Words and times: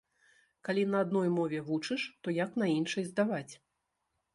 Калі 0.69 0.85
на 0.93 1.01
адной 1.05 1.29
мове 1.37 1.59
вучыш, 1.69 2.09
то 2.25 2.37
як 2.43 2.51
на 2.63 2.75
іншай 2.79 3.03
здаваць? 3.15 3.51